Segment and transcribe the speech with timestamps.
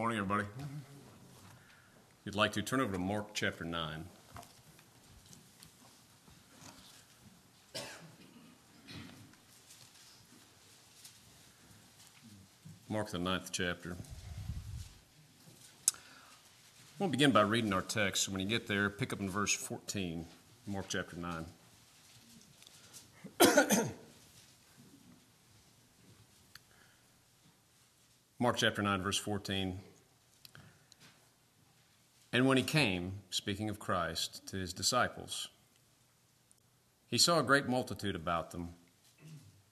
[0.00, 0.48] Morning, everybody.
[2.24, 4.06] You'd like to turn over to Mark chapter 9.
[12.88, 13.94] Mark, the ninth chapter.
[16.98, 18.26] We'll begin by reading our text.
[18.30, 20.24] When you get there, pick up in verse 14,
[20.66, 21.44] Mark chapter 9.
[28.38, 29.78] Mark chapter 9, verse 14.
[32.32, 35.48] And when he came, speaking of Christ, to his disciples,
[37.06, 38.68] he saw a great multitude about them,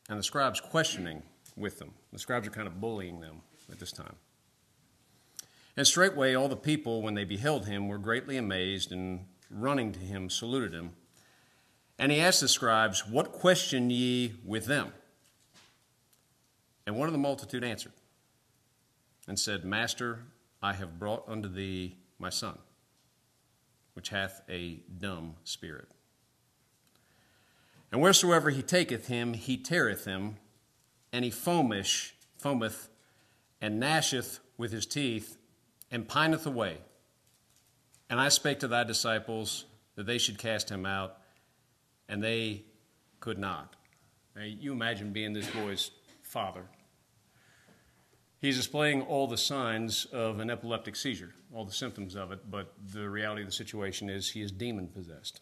[0.08, 1.22] and the scribes questioning
[1.56, 1.92] with them.
[2.12, 4.16] The scribes are kind of bullying them at this time.
[5.76, 10.00] And straightway all the people, when they beheld him, were greatly amazed, and running to
[10.00, 10.90] him, saluted him.
[11.98, 14.92] And he asked the scribes, What question ye with them?
[16.86, 17.92] And one of the multitude answered
[19.28, 20.24] and said, Master,
[20.60, 22.58] I have brought unto thee my son,
[23.94, 25.88] which hath a dumb spirit.
[27.90, 30.36] And wheresoever he taketh him, he teareth him,
[31.12, 32.88] and he foamish, foameth,
[33.60, 35.38] and gnasheth with his teeth,
[35.90, 36.78] and pineth away.
[38.10, 39.64] And I spake to thy disciples
[39.94, 41.16] that they should cast him out,
[42.08, 42.64] and they
[43.20, 43.74] could not.
[44.36, 45.90] Now, you imagine being this boy's
[46.22, 46.62] father.
[48.40, 52.72] He's displaying all the signs of an epileptic seizure, all the symptoms of it, but
[52.92, 55.40] the reality of the situation is he is demon possessed.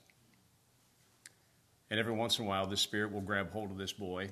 [1.90, 4.30] And every once in a while, this spirit will grab hold of this boy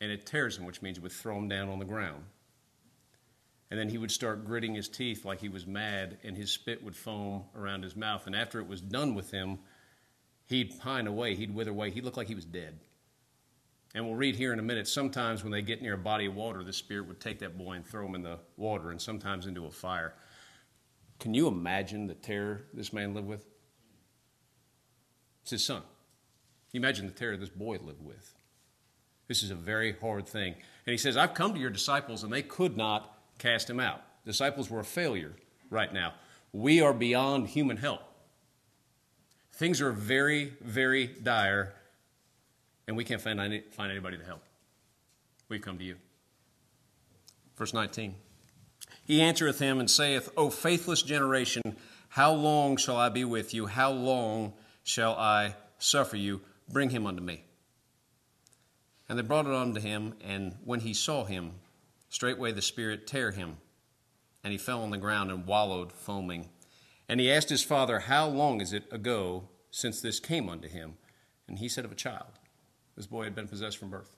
[0.00, 2.24] and it tears him, which means it would throw him down on the ground.
[3.70, 6.82] And then he would start gritting his teeth like he was mad, and his spit
[6.82, 8.26] would foam around his mouth.
[8.26, 9.58] And after it was done with him,
[10.46, 12.78] he'd pine away, he'd wither away, he'd look like he was dead.
[13.94, 16.34] And we'll read here in a minute, sometimes when they get near a body of
[16.34, 19.46] water, the Spirit would take that boy and throw him in the water, and sometimes
[19.46, 20.14] into a fire.
[21.18, 23.46] Can you imagine the terror this man lived with?
[25.42, 25.80] It's his son.
[25.80, 25.88] Can
[26.72, 28.34] You imagine the terror this boy lived with.
[29.26, 30.52] This is a very hard thing.
[30.52, 34.02] And he says, I've come to your disciples, and they could not cast him out.
[34.26, 35.34] Disciples were a failure
[35.70, 36.12] right now.
[36.52, 38.02] We are beyond human help.
[39.52, 41.74] Things are very, very dire,
[42.88, 44.42] and we can't find, any, find anybody to help.
[45.48, 45.96] We've come to you.
[47.56, 48.16] Verse 19
[49.04, 51.76] He answereth him and saith, O faithless generation,
[52.08, 53.66] how long shall I be with you?
[53.66, 56.40] How long shall I suffer you?
[56.68, 57.44] Bring him unto me.
[59.08, 61.52] And they brought it unto him, and when he saw him,
[62.08, 63.58] straightway the Spirit tear him,
[64.42, 66.48] and he fell on the ground and wallowed, foaming.
[67.08, 70.94] And he asked his father, How long is it ago since this came unto him?
[71.46, 72.37] And he said, Of a child.
[72.98, 74.16] This boy had been possessed from birth.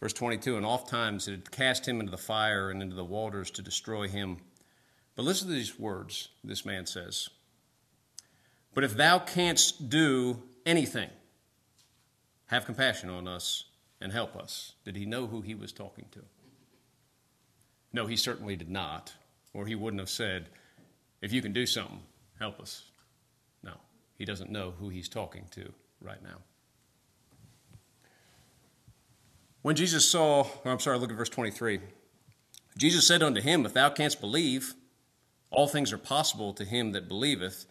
[0.00, 3.04] Verse 22 And oft times it had cast him into the fire and into the
[3.04, 4.38] waters to destroy him.
[5.14, 7.28] But listen to these words this man says
[8.74, 11.10] But if thou canst do anything,
[12.46, 13.66] have compassion on us
[14.00, 14.72] and help us.
[14.84, 16.22] Did he know who he was talking to?
[17.92, 19.12] No, he certainly did not,
[19.54, 20.48] or he wouldn't have said,
[21.22, 22.00] If you can do something,
[22.40, 22.90] help us.
[23.62, 23.74] No,
[24.18, 26.38] he doesn't know who he's talking to right now.
[29.62, 31.80] When Jesus saw, oh, I'm sorry, look at verse 23.
[32.78, 34.74] Jesus said unto him, If thou canst believe,
[35.50, 37.66] all things are possible to him that believeth.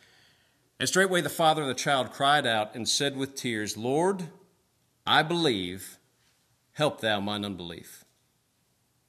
[0.79, 4.29] And straightway the father of the child cried out and said with tears, Lord,
[5.05, 5.97] I believe,
[6.73, 8.05] help thou mine unbelief.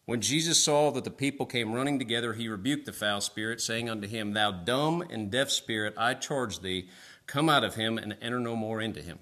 [0.07, 3.89] When Jesus saw that the people came running together, he rebuked the foul spirit, saying
[3.89, 6.89] unto him, Thou dumb and deaf spirit, I charge thee,
[7.31, 9.21] come out of him and enter no more into him.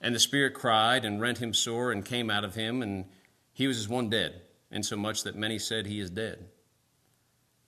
[0.00, 3.04] And the spirit cried and rent him sore and came out of him, and
[3.52, 6.46] he was as one dead, insomuch that many said, He is dead.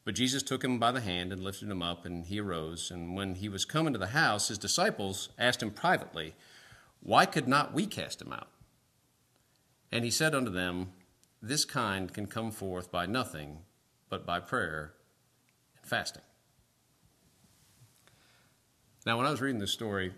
[0.04, 2.90] But Jesus took him by the hand and lifted him up, and he arose.
[2.90, 6.34] And when he was come into the house, his disciples asked him privately,
[7.00, 8.48] Why could not we cast him out?
[9.92, 10.92] And he said unto them,
[11.40, 13.58] This kind can come forth by nothing
[14.08, 14.94] but by prayer
[15.76, 16.22] and fasting.
[19.06, 20.12] Now, when I was reading this story,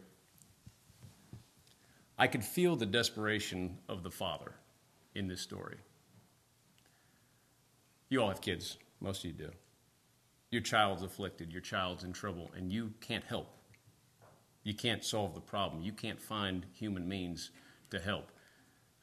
[2.19, 4.55] I could feel the desperation of the father
[5.15, 5.77] in this story.
[8.09, 9.51] You all have kids, most of you do.
[10.51, 13.49] Your child's afflicted, your child's in trouble, and you can't help.
[14.65, 15.83] You can't solve the problem.
[15.83, 17.51] You can't find human means
[17.91, 18.31] to help.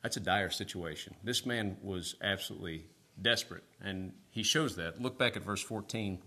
[0.04, 1.16] That's a dire situation.
[1.24, 2.86] This man was absolutely
[3.22, 5.02] desperate, and he shows that.
[5.02, 6.20] Look back at verse 14.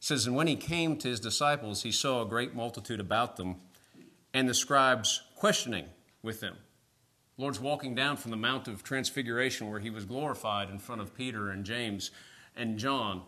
[0.00, 3.56] Says, And when he came to his disciples, he saw a great multitude about them,
[4.32, 5.86] and the scribes questioning
[6.22, 6.56] with them.
[7.36, 11.14] Lord's walking down from the Mount of Transfiguration where he was glorified in front of
[11.14, 12.10] Peter and James
[12.54, 13.22] and John.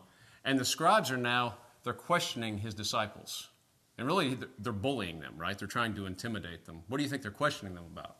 [0.44, 3.48] And the scribes are now, they're questioning his disciples.
[3.96, 5.58] And really, they're bullying them, right?
[5.58, 6.82] They're trying to intimidate them.
[6.88, 8.16] What do you think they're questioning them about?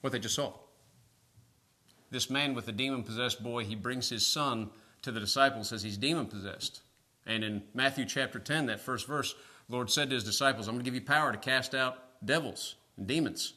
[0.00, 0.54] What they just saw.
[2.10, 4.70] This man with the demon possessed boy, he brings his son
[5.02, 6.80] to the disciples, says he's demon possessed.
[7.28, 9.34] And in Matthew chapter 10, that first verse,
[9.68, 12.74] Lord said to his disciples, I'm going to give you power to cast out devils
[12.96, 13.52] and demons.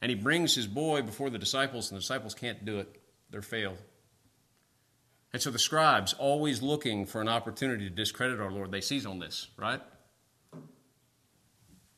[0.00, 3.00] And he brings his boy before the disciples, and the disciples can't do it.
[3.30, 3.78] They're failed.
[5.32, 9.04] And so the scribes, always looking for an opportunity to discredit our Lord, they seize
[9.04, 9.82] on this, right?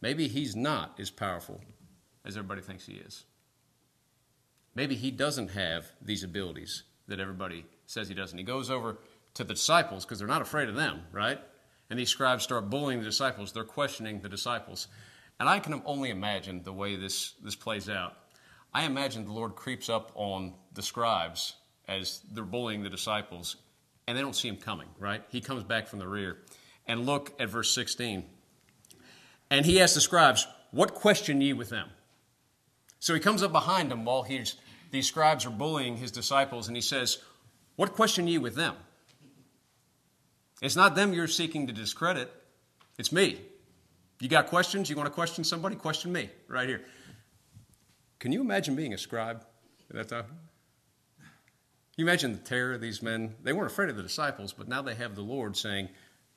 [0.01, 1.61] Maybe he's not as powerful
[2.25, 3.25] as everybody thinks he is.
[4.75, 8.39] Maybe he doesn't have these abilities that everybody says he doesn't.
[8.39, 8.99] He goes over
[9.35, 11.41] to the disciples because they're not afraid of them, right?
[11.89, 13.53] And these scribes start bullying the disciples.
[13.53, 14.89] They're questioning the disciples.
[15.39, 18.15] And I can only imagine the way this, this plays out.
[18.73, 21.55] I imagine the Lord creeps up on the scribes
[21.89, 23.57] as they're bullying the disciples,
[24.07, 25.25] and they don't see him coming, right?
[25.31, 26.39] He comes back from the rear.
[26.87, 28.25] And look at verse 16.
[29.51, 31.89] And he asks the scribes, What question ye with them?
[33.01, 34.57] So he comes up behind them while he's,
[34.93, 37.19] these scribes are bullying his disciples, and he says,
[37.77, 38.77] What question ye with them?
[40.61, 42.31] It's not them you're seeking to discredit,
[42.99, 43.41] it's me.
[44.21, 44.91] You got questions?
[44.91, 45.77] You want to question somebody?
[45.77, 46.83] Question me right here.
[48.19, 49.47] Can you imagine being a scribe
[49.89, 50.27] at that time?
[51.97, 53.35] You imagine the terror of these men.
[53.43, 55.89] They weren't afraid of the disciples, but now they have the Lord saying,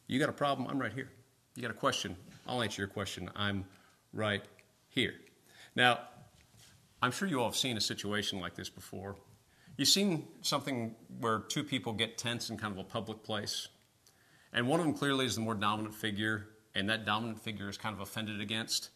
[0.07, 0.67] You got a problem?
[0.69, 1.09] I'm right here.
[1.55, 2.15] You got a question?
[2.47, 3.29] I'll answer your question.
[3.35, 3.65] I'm
[4.13, 4.43] right
[4.89, 5.13] here.
[5.75, 5.99] Now,
[7.01, 9.17] I'm sure you all have seen a situation like this before.
[9.77, 13.67] You've seen something where two people get tense in kind of a public place,
[14.53, 17.77] and one of them clearly is the more dominant figure, and that dominant figure is
[17.77, 18.89] kind of offended against.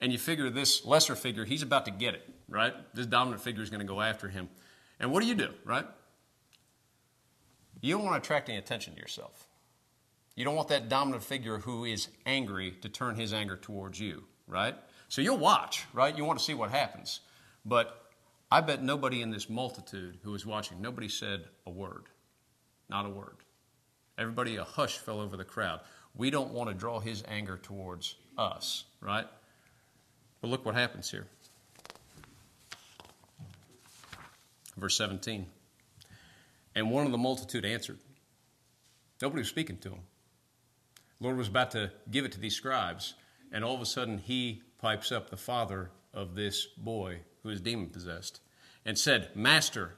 [0.00, 2.74] And you figure this lesser figure, he's about to get it, right?
[2.94, 4.48] This dominant figure is going to go after him.
[4.98, 5.86] And what do you do, right?
[7.80, 9.46] You don't want to attract any attention to yourself.
[10.36, 14.24] You don't want that dominant figure who is angry to turn his anger towards you,
[14.46, 14.74] right?
[15.08, 16.16] So you'll watch, right?
[16.16, 17.20] You want to see what happens.
[17.64, 18.10] But
[18.50, 22.06] I bet nobody in this multitude who was watching, nobody said a word.
[22.88, 23.36] Not a word.
[24.16, 25.80] Everybody, a hush fell over the crowd.
[26.14, 29.26] We don't want to draw his anger towards us, right?
[30.40, 31.26] But look what happens here.
[34.76, 35.46] Verse 17.
[36.74, 37.98] And one of the multitude answered.
[39.22, 40.00] Nobody was speaking to him.
[41.18, 43.14] The Lord was about to give it to these scribes,
[43.52, 47.60] and all of a sudden he pipes up the father of this boy who is
[47.60, 48.40] demon possessed
[48.84, 49.94] and said, Master,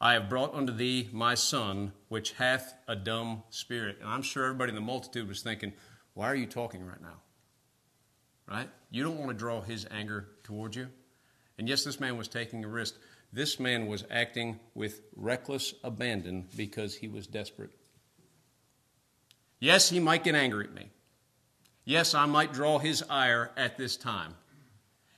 [0.00, 3.98] I have brought unto thee my son, which hath a dumb spirit.
[4.00, 5.72] And I'm sure everybody in the multitude was thinking,
[6.14, 7.20] Why are you talking right now?
[8.46, 8.68] Right?
[8.90, 10.88] You don't want to draw his anger towards you.
[11.58, 12.94] And yes, this man was taking a risk.
[13.32, 17.70] This man was acting with reckless abandon because he was desperate.
[19.58, 20.90] Yes, he might get angry at me.
[21.84, 24.34] Yes, I might draw his ire at this time.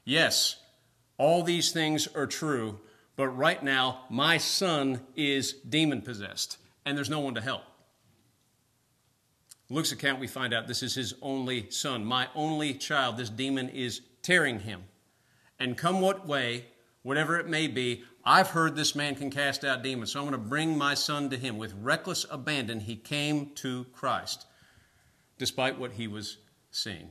[0.05, 0.57] Yes,
[1.17, 2.79] all these things are true,
[3.19, 6.56] but right now, my son is demon possessed,
[6.87, 7.62] and there's no one to help.
[9.69, 13.17] Luke's account, we find out this is his only son, my only child.
[13.17, 14.85] This demon is tearing him.
[15.59, 16.67] And come what way,
[17.03, 20.41] whatever it may be, I've heard this man can cast out demons, so I'm going
[20.41, 21.59] to bring my son to him.
[21.59, 24.47] With reckless abandon, he came to Christ,
[25.38, 26.38] despite what he was
[26.71, 27.11] seeing.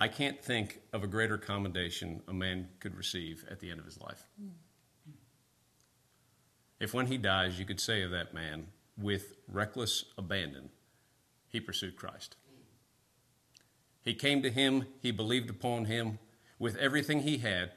[0.00, 3.86] I can't think of a greater commendation a man could receive at the end of
[3.86, 4.24] his life.
[6.78, 10.70] If when he dies, you could say of that man, with reckless abandon,
[11.48, 12.36] he pursued Christ.
[14.02, 16.18] He came to him, he believed upon him
[16.58, 17.72] with everything he had,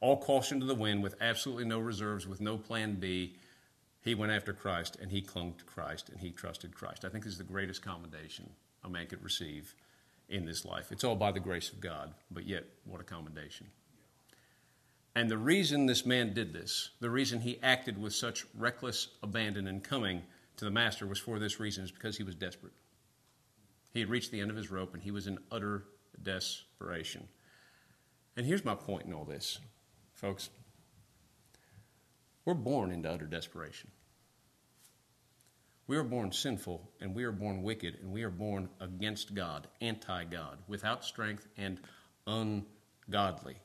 [0.00, 3.36] all caution to the wind, with absolutely no reserves, with no plan B.
[4.02, 7.04] He went after Christ and he clung to Christ and he trusted Christ.
[7.04, 8.50] I think this is the greatest commendation
[8.82, 9.74] a man could receive
[10.30, 10.92] in this life.
[10.92, 13.66] It's all by the grace of God, but yet, what a commendation.
[15.14, 19.66] And the reason this man did this, the reason he acted with such reckless abandon
[19.66, 20.22] in coming
[20.56, 22.72] to the master was for this reason, is because he was desperate.
[23.92, 25.84] He had reached the end of his rope and he was in utter
[26.22, 27.26] desperation.
[28.36, 29.58] And here's my point in all this,
[30.14, 30.50] folks.
[32.44, 33.90] We're born into utter desperation.
[35.90, 39.66] We are born sinful and we are born wicked and we are born against God,
[39.80, 41.80] anti God, without strength and
[42.28, 43.56] ungodly.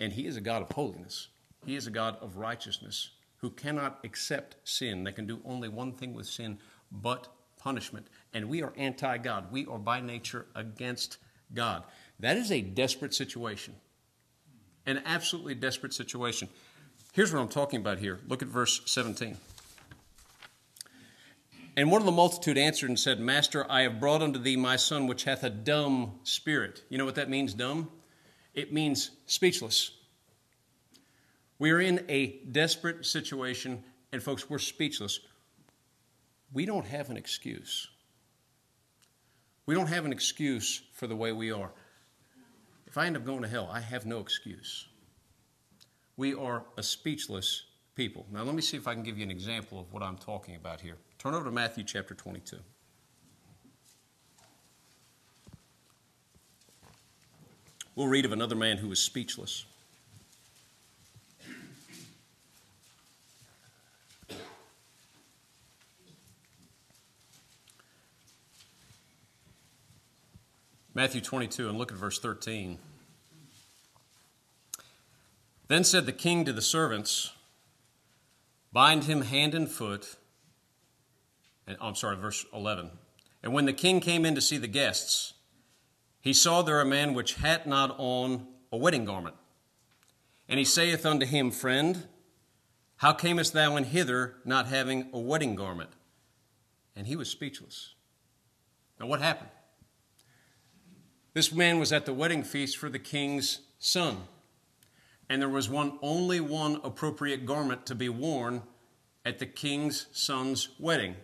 [0.00, 1.28] And He is a God of holiness,
[1.64, 5.92] He is a God of righteousness who cannot accept sin, that can do only one
[5.92, 6.58] thing with sin
[6.90, 8.08] but punishment.
[8.32, 9.52] And we are anti God.
[9.52, 11.18] We are by nature against
[11.54, 11.84] God.
[12.18, 13.76] That is a desperate situation.
[14.86, 16.48] An absolutely desperate situation.
[17.12, 18.18] Here's what I'm talking about here.
[18.26, 19.36] Look at verse 17.
[21.76, 24.76] And one of the multitude answered and said, Master, I have brought unto thee my
[24.76, 26.84] son, which hath a dumb spirit.
[26.88, 27.90] You know what that means, dumb?
[28.54, 29.90] It means speechless.
[31.58, 35.18] We are in a desperate situation, and folks, we're speechless.
[36.52, 37.88] We don't have an excuse.
[39.66, 41.72] We don't have an excuse for the way we are.
[42.86, 44.86] If I end up going to hell, I have no excuse.
[46.16, 47.64] We are a speechless
[47.96, 48.26] people.
[48.30, 50.54] Now, let me see if I can give you an example of what I'm talking
[50.54, 50.96] about here.
[51.24, 52.58] Turn over to Matthew chapter 22.
[57.94, 59.64] We'll read of another man who was speechless.
[70.92, 72.76] Matthew 22, and look at verse 13.
[75.68, 77.32] Then said the king to the servants,
[78.74, 80.16] Bind him hand and foot.
[81.66, 82.90] And, oh, I'm sorry, verse 11.
[83.42, 85.34] And when the king came in to see the guests,
[86.20, 89.36] he saw there a man which had not on a wedding garment.
[90.48, 92.06] And he saith unto him, Friend,
[92.96, 95.90] how camest thou in hither not having a wedding garment?
[96.96, 97.94] And he was speechless.
[99.00, 99.50] Now, what happened?
[101.34, 104.18] This man was at the wedding feast for the king's son.
[105.28, 108.62] And there was one only one appropriate garment to be worn
[109.24, 111.16] at the king's son's wedding.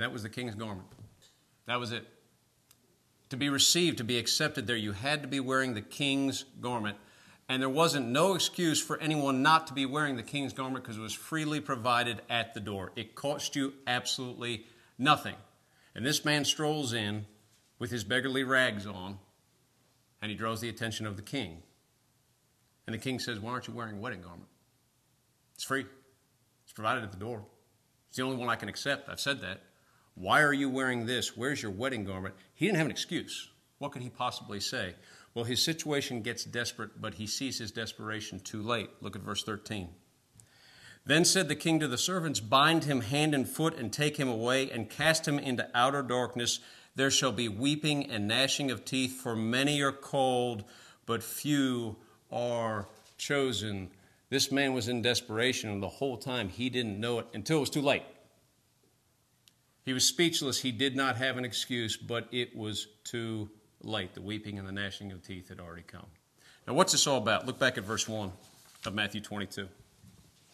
[0.00, 0.88] And that was the king's garment.
[1.66, 2.08] That was it.
[3.28, 6.96] To be received, to be accepted there, you had to be wearing the king's garment.
[7.50, 10.96] And there wasn't no excuse for anyone not to be wearing the king's garment because
[10.96, 12.92] it was freely provided at the door.
[12.96, 14.64] It cost you absolutely
[14.96, 15.34] nothing.
[15.94, 17.26] And this man strolls in
[17.78, 19.18] with his beggarly rags on
[20.22, 21.62] and he draws the attention of the king.
[22.86, 24.48] And the king says, Why aren't you wearing a wedding garment?
[25.56, 25.84] It's free,
[26.64, 27.44] it's provided at the door.
[28.08, 29.10] It's the only one I can accept.
[29.10, 29.60] I've said that.
[30.14, 31.36] Why are you wearing this?
[31.36, 32.34] Where's your wedding garment?
[32.54, 33.48] He didn't have an excuse.
[33.78, 34.94] What could he possibly say?
[35.34, 38.90] Well, his situation gets desperate, but he sees his desperation too late.
[39.00, 39.88] Look at verse 13.
[41.06, 44.28] Then said the king to the servants, Bind him hand and foot, and take him
[44.28, 46.60] away, and cast him into outer darkness.
[46.94, 50.64] There shall be weeping and gnashing of teeth, for many are called,
[51.06, 51.96] but few
[52.30, 53.90] are chosen.
[54.28, 57.60] This man was in desperation, and the whole time he didn't know it until it
[57.60, 58.02] was too late.
[59.84, 60.60] He was speechless.
[60.60, 63.50] He did not have an excuse, but it was too
[63.82, 64.14] late.
[64.14, 66.06] The weeping and the gnashing of teeth had already come.
[66.66, 67.46] Now, what's this all about?
[67.46, 68.30] Look back at verse 1
[68.86, 69.68] of Matthew 22.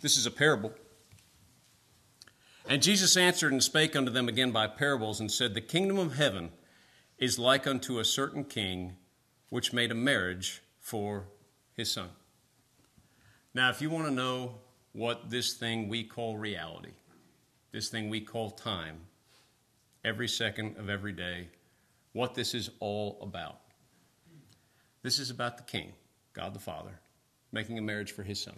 [0.01, 0.73] This is a parable.
[2.69, 6.17] And Jesus answered and spake unto them again by parables, and said, The kingdom of
[6.17, 6.51] heaven
[7.19, 8.97] is like unto a certain king
[9.49, 11.25] which made a marriage for
[11.77, 12.11] his son.
[13.55, 14.57] Now, if you want to know
[14.93, 16.93] what this thing we call reality,
[17.73, 19.01] this thing we call time,
[20.07, 21.49] every second of every day,
[22.13, 23.59] what this is all about,
[25.03, 25.93] this is about the king,
[26.33, 27.01] God the Father,
[27.51, 28.57] making a marriage for his son.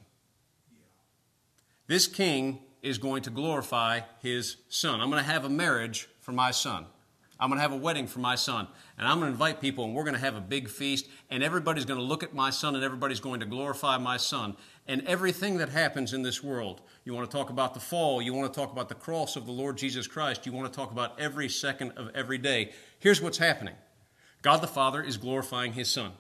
[1.87, 5.01] This king is going to glorify his son.
[5.01, 6.85] I'm going to have a marriage for my son.
[7.41, 8.69] I'm going to have a wedding for my son.
[8.99, 11.43] And I'm going to invite people, and we're going to have a big feast, and
[11.43, 14.57] everybody's going to look at my son, and everybody's going to glorify my son.
[14.89, 18.33] And everything that happens in this world, you want to talk about the fall, you
[18.33, 20.91] want to talk about the cross of the Lord Jesus Christ, you want to talk
[20.91, 22.73] about every second of every day.
[22.99, 23.75] Here's what's happening
[24.41, 26.13] God the Father is glorifying his son.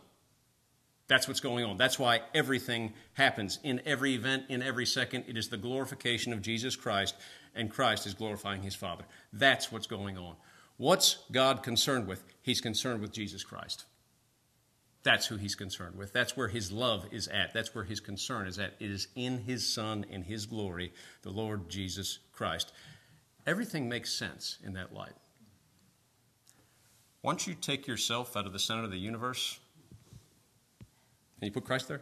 [1.08, 1.78] That's what's going on.
[1.78, 3.58] That's why everything happens.
[3.64, 7.14] In every event, in every second, it is the glorification of Jesus Christ,
[7.54, 9.04] and Christ is glorifying his Father.
[9.32, 10.36] That's what's going on.
[10.76, 12.22] What's God concerned with?
[12.42, 13.86] He's concerned with Jesus Christ.
[15.02, 16.12] That's who he's concerned with.
[16.12, 17.54] That's where his love is at.
[17.54, 18.74] That's where his concern is at.
[18.80, 22.72] It is in his Son, in his glory, the Lord Jesus Christ.
[23.46, 25.14] Everything makes sense in that light.
[27.22, 29.58] Once you take yourself out of the center of the universe,
[31.40, 32.00] and you put Christ there?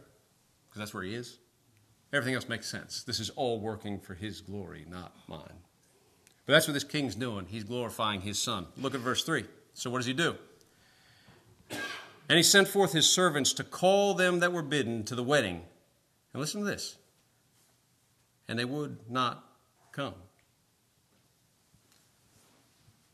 [0.67, 1.37] Because that's where he is.
[2.11, 3.03] Everything else makes sense.
[3.03, 5.61] This is all working for his glory, not mine.
[6.45, 7.45] But that's what this king's doing.
[7.47, 8.67] He's glorifying his son.
[8.77, 9.45] Look at verse 3.
[9.73, 10.35] So what does he do?
[12.29, 15.61] And he sent forth his servants to call them that were bidden to the wedding.
[16.33, 16.97] And listen to this.
[18.47, 19.43] And they would not
[19.91, 20.13] come.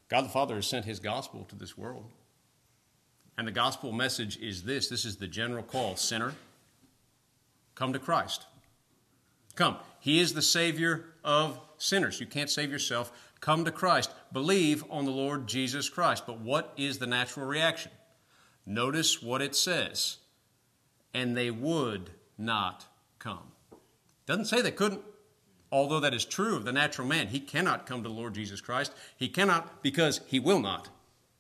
[0.09, 2.05] God the Father has sent his gospel to this world.
[3.37, 6.33] And the gospel message is this this is the general call sinner,
[7.75, 8.45] come to Christ.
[9.55, 9.77] Come.
[9.99, 12.19] He is the Savior of sinners.
[12.19, 13.11] You can't save yourself.
[13.39, 14.11] Come to Christ.
[14.31, 16.25] Believe on the Lord Jesus Christ.
[16.25, 17.91] But what is the natural reaction?
[18.65, 20.17] Notice what it says.
[21.13, 22.85] And they would not
[23.19, 23.51] come.
[24.25, 25.01] Doesn't say they couldn't.
[25.71, 28.61] Although that is true of the natural man, he cannot come to the Lord Jesus
[28.61, 28.93] Christ.
[29.17, 30.89] He cannot because he will not.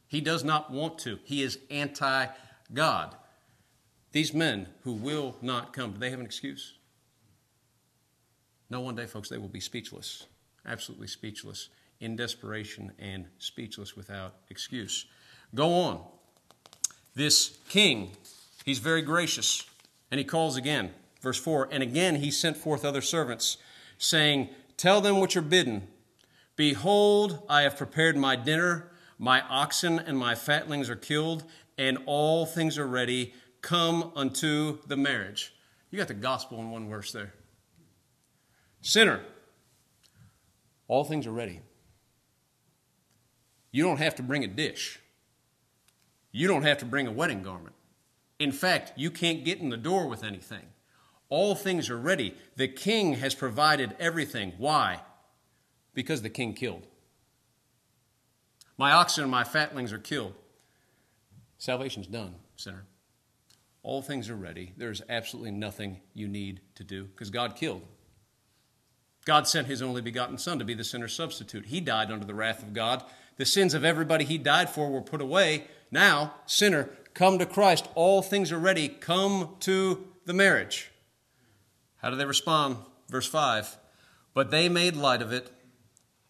[0.07, 1.19] He does not want to.
[1.23, 2.27] He is anti
[2.73, 3.15] God.
[4.11, 6.73] These men who will not come, do they have an excuse?
[8.69, 10.25] No, one day, folks, they will be speechless,
[10.65, 15.05] absolutely speechless, in desperation and speechless without excuse.
[15.53, 16.03] Go on.
[17.15, 18.11] This king,
[18.65, 19.65] he's very gracious,
[20.09, 20.91] and he calls again.
[21.21, 23.57] Verse 4 And again he sent forth other servants,
[23.97, 25.87] saying, Tell them what you're bidden.
[26.55, 31.43] Behold, I have prepared my dinner, my oxen and my fatlings are killed,
[31.77, 33.33] and all things are ready.
[33.61, 35.53] Come unto the marriage.
[35.89, 37.33] You got the gospel in one verse there.
[38.81, 39.21] Sinner,
[40.87, 41.61] all things are ready.
[43.71, 44.99] You don't have to bring a dish.
[46.33, 47.75] You don't have to bring a wedding garment.
[48.39, 50.65] In fact, you can't get in the door with anything.
[51.29, 52.35] All things are ready.
[52.57, 54.53] The king has provided everything.
[54.57, 54.99] Why?
[55.93, 56.85] Because the king killed.
[58.77, 60.33] My oxen and my fatlings are killed.
[61.57, 62.85] Salvation's done, sinner.
[63.83, 64.73] All things are ready.
[64.75, 67.83] There's absolutely nothing you need to do because God killed.
[69.25, 71.67] God sent his only begotten Son to be the sinner's substitute.
[71.67, 73.03] He died under the wrath of God.
[73.37, 75.67] The sins of everybody he died for were put away.
[75.93, 77.87] Now, sinner, come to Christ.
[77.93, 78.87] All things are ready.
[78.87, 80.89] Come to the marriage.
[81.97, 82.77] How do they respond?
[83.09, 83.77] Verse 5
[84.33, 85.51] But they made light of it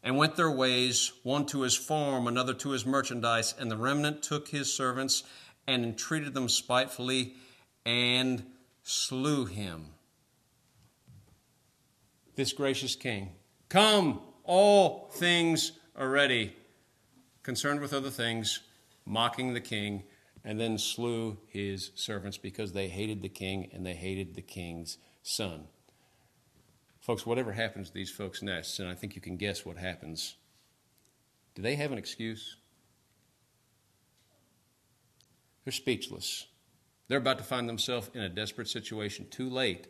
[0.03, 4.21] and went their ways, one to his farm, another to his merchandise, and the remnant
[4.21, 5.23] took his servants
[5.65, 7.35] and entreated them spitefully
[7.85, 8.43] and
[8.83, 9.85] slew him.
[12.35, 13.29] This gracious king,
[13.69, 16.53] come, all things are ready,
[17.43, 18.59] concerned with other things,
[19.05, 20.03] mocking the king,
[20.43, 24.97] and then slew his servants because they hated the king and they hated the king's
[25.21, 25.65] son.
[26.99, 30.35] Folks, whatever happens to these folks next, and I think you can guess what happens,
[31.55, 32.57] do they have an excuse?
[35.63, 36.47] They're speechless.
[37.07, 39.87] They're about to find themselves in a desperate situation too late,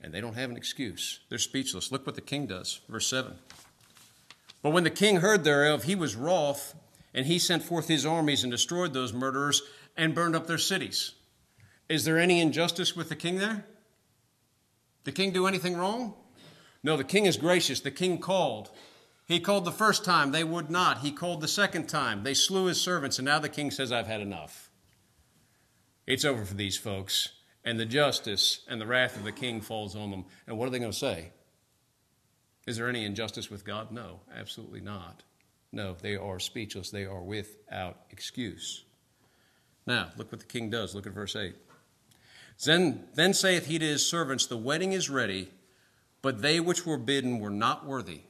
[0.00, 1.20] and they don't have an excuse.
[1.28, 1.90] They're speechless.
[1.90, 2.80] Look what the king does.
[2.88, 3.34] Verse 7.
[4.62, 6.74] But when the king heard thereof, he was wroth,
[7.14, 9.62] and he sent forth his armies and destroyed those murderers
[9.96, 11.12] and burned up their cities.
[11.88, 13.66] Is there any injustice with the king there?
[15.04, 16.14] The king do anything wrong?
[16.82, 17.80] No, the king is gracious.
[17.80, 18.70] The king called.
[19.26, 20.98] He called the first time, they would not.
[20.98, 24.06] He called the second time, they slew his servants, and now the king says, I've
[24.06, 24.70] had enough.
[26.06, 27.30] It's over for these folks,
[27.64, 30.24] and the justice and the wrath of the king falls on them.
[30.46, 31.30] And what are they going to say?
[32.66, 33.92] Is there any injustice with God?
[33.92, 35.22] No, absolutely not.
[35.72, 36.90] No, they are speechless.
[36.90, 38.84] They are without excuse.
[39.86, 40.94] Now, look what the king does.
[40.94, 41.54] Look at verse 8.
[42.64, 45.48] Then, then saith he to his servants, The wedding is ready,
[46.20, 48.20] but they which were bidden were not worthy.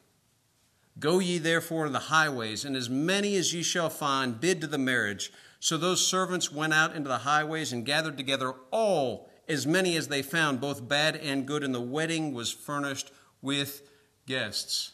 [0.98, 4.66] Go ye therefore in the highways, and as many as ye shall find, bid to
[4.66, 5.33] the marriage.
[5.59, 10.09] So those servants went out into the highways and gathered together all, as many as
[10.09, 13.83] they found, both bad and good, and the wedding was furnished with
[14.26, 14.92] guests.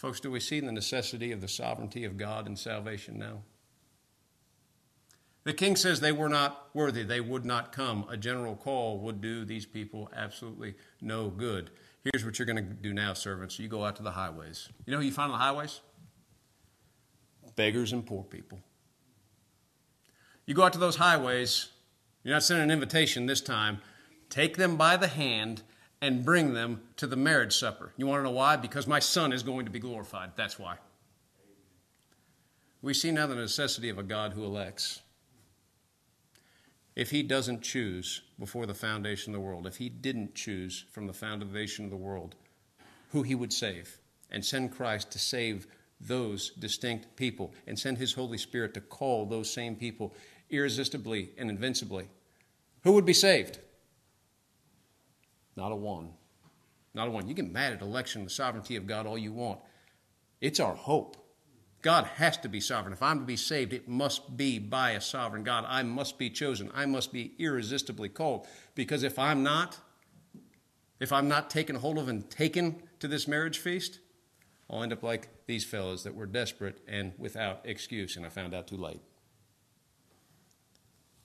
[0.00, 3.42] Folks, do we see the necessity of the sovereignty of God in salvation now?
[5.44, 8.06] The king says they were not worthy, they would not come.
[8.08, 11.68] A general call would do these people absolutely no good.
[12.02, 13.58] Here's what you're going to do now, servants.
[13.58, 14.70] You go out to the highways.
[14.86, 15.82] You know who you find on the highways?
[17.54, 18.58] Beggars and poor people.
[20.46, 21.68] You go out to those highways,
[22.24, 23.82] you're not sending an invitation this time.
[24.30, 25.62] Take them by the hand
[26.02, 27.92] and bring them to the marriage supper.
[27.96, 28.56] You want to know why?
[28.56, 30.30] Because my son is going to be glorified.
[30.36, 30.76] That's why.
[32.82, 35.02] We see now the necessity of a God who elects
[36.96, 41.06] if he doesn't choose before the foundation of the world, if he didn't choose from
[41.06, 42.34] the foundation of the world
[43.12, 43.98] who he would save
[44.30, 45.66] and send Christ to save
[46.00, 50.14] those distinct people and send his Holy Spirit to call those same people
[50.50, 52.08] irresistibly and invincibly,
[52.82, 53.58] who would be saved?
[55.56, 56.10] Not a one.
[56.94, 57.28] Not a one.
[57.28, 59.60] You get mad at election, the sovereignty of God all you want.
[60.40, 61.16] It's our hope.
[61.82, 62.92] God has to be sovereign.
[62.92, 65.64] If I'm to be saved, it must be by a sovereign God.
[65.66, 66.70] I must be chosen.
[66.74, 68.46] I must be irresistibly called.
[68.74, 69.78] Because if I'm not,
[70.98, 74.00] if I'm not taken hold of and taken to this marriage feast,
[74.68, 78.54] I'll end up like these fellows that were desperate and without excuse, and I found
[78.54, 79.00] out too late.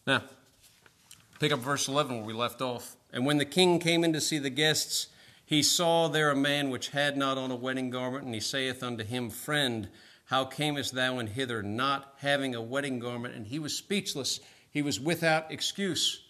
[0.07, 0.23] Now,
[1.39, 2.95] pick up verse 11 where we left off.
[3.15, 5.08] And when the king came in to see the guests,
[5.45, 8.84] he saw there a man which had not on a wedding garment, and he saith
[8.84, 9.88] unto him, Friend,
[10.25, 13.34] how camest thou in hither, not having a wedding garment?
[13.34, 14.41] And he was speechless.
[14.69, 16.25] He was without excuse.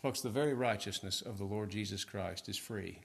[0.00, 3.00] Folks, the very righteousness of the Lord Jesus Christ is free.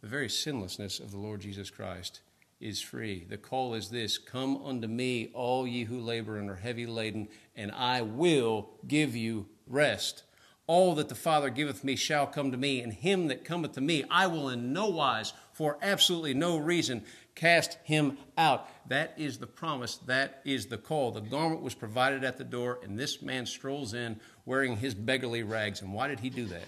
[0.00, 2.20] The very sinlessness of the Lord Jesus Christ
[2.60, 3.24] is free.
[3.28, 7.28] The call is this Come unto me, all ye who labor and are heavy laden,
[7.56, 10.22] and I will give you rest.
[10.66, 13.80] All that the Father giveth me shall come to me, and him that cometh to
[13.80, 17.04] me I will in no wise, for absolutely no reason,
[17.34, 18.68] cast him out.
[18.88, 19.96] That is the promise.
[19.96, 21.10] That is the call.
[21.10, 25.42] The garment was provided at the door, and this man strolls in wearing his beggarly
[25.42, 25.80] rags.
[25.80, 26.66] And why did he do that?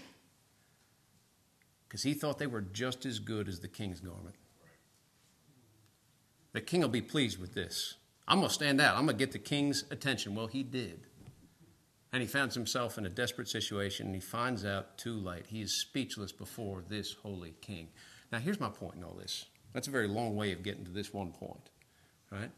[1.86, 4.36] Because he thought they were just as good as the king's garment.
[6.52, 7.96] The king will be pleased with this.
[8.26, 8.96] I'm going to stand out.
[8.96, 10.34] I'm going to get the king's attention.
[10.34, 11.00] Well, he did.
[12.12, 15.46] And he finds himself in a desperate situation, and he finds out too late.
[15.46, 17.88] He is speechless before this holy king.
[18.32, 19.46] Now, here's my point in all this.
[19.72, 21.70] That's a very long way of getting to this one point,
[22.32, 22.50] right?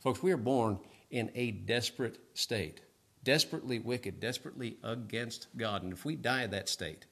[0.00, 0.78] Folks, we are born
[1.10, 2.82] in a desperate state,
[3.24, 5.82] desperately wicked, desperately against God.
[5.82, 7.06] And if we die in that state,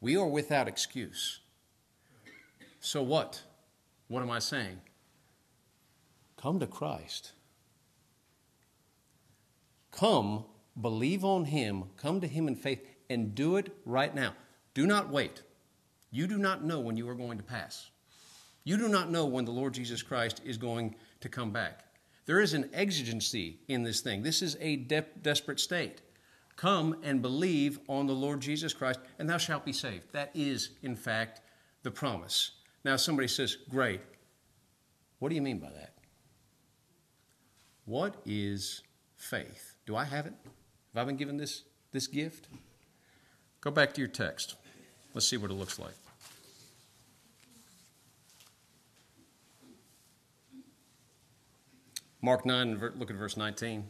[0.00, 1.40] we are without excuse.
[2.80, 3.42] So what?
[4.08, 4.80] What am I saying?
[6.40, 7.32] Come to Christ.
[9.90, 10.44] Come,
[10.80, 14.34] believe on Him, come to Him in faith, and do it right now.
[14.74, 15.42] Do not wait.
[16.10, 17.90] You do not know when you are going to pass.
[18.64, 21.84] You do not know when the Lord Jesus Christ is going to come back.
[22.26, 24.22] There is an exigency in this thing.
[24.22, 26.02] This is a de- desperate state.
[26.56, 30.12] Come and believe on the Lord Jesus Christ, and thou shalt be saved.
[30.12, 31.42] That is, in fact,
[31.82, 32.52] the promise.
[32.84, 34.00] Now, somebody says, Great.
[35.18, 35.94] What do you mean by that?
[37.84, 38.82] What is
[39.16, 39.76] faith?
[39.86, 40.34] Do I have it?
[40.96, 42.48] Have I been given this, this gift?
[43.60, 44.54] Go back to your text.
[45.12, 45.92] Let's see what it looks like.
[52.22, 53.84] Mark 9, look at verse 19.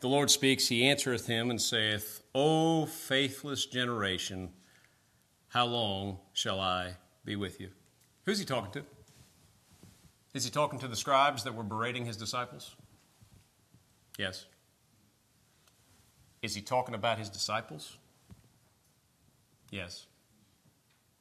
[0.00, 4.50] The Lord speaks, He answereth him and saith, O faithless generation,
[5.48, 7.70] how long shall I be with you.
[8.26, 8.97] Who's he talking to?
[10.38, 12.76] Is he talking to the scribes that were berating his disciples?
[14.16, 14.46] Yes.
[16.42, 17.96] Is he talking about his disciples?
[19.72, 20.06] Yes.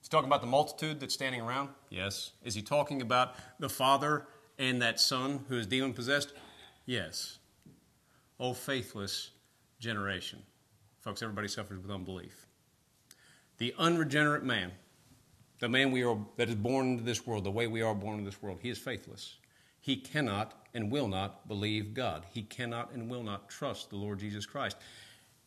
[0.01, 1.69] Is he talking about the multitude that's standing around?
[1.89, 2.33] Yes.
[2.43, 4.27] Is he talking about the father
[4.59, 6.33] and that son who is demon possessed?
[6.85, 7.39] Yes.
[8.39, 9.31] Oh, faithless
[9.79, 10.43] generation.
[10.99, 12.45] Folks, everybody suffers with unbelief.
[13.57, 14.73] The unregenerate man
[15.59, 18.19] the man we are, that is born into this world, the way we are born
[18.19, 19.37] into this world, he is faithless.
[19.79, 22.25] He cannot and will not believe God.
[22.33, 24.77] He cannot and will not trust the Lord Jesus Christ.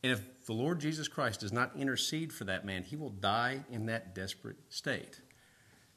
[0.02, 3.60] And if the Lord Jesus Christ does not intercede for that man, he will die
[3.70, 5.20] in that desperate state.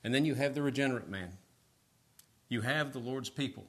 [0.04, 1.30] And then you have the regenerate man.
[2.50, 3.66] You have the Lord's people,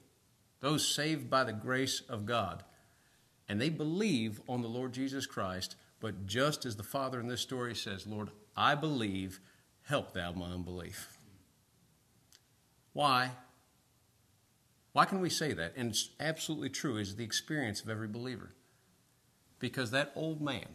[0.61, 2.65] those saved by the grace of God.
[3.49, 7.41] And they believe on the Lord Jesus Christ, but just as the Father in this
[7.41, 9.41] story says, Lord, I believe
[9.85, 11.19] Help thou my unbelief.
[12.93, 13.33] Why?
[14.93, 15.75] Why can we say that?
[15.77, 18.51] And it's absolutely true, is the experience of every believer.
[19.59, 20.67] Because that old man,